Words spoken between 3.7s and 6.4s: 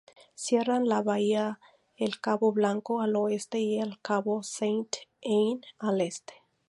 el cabo Sainte-Anne al este.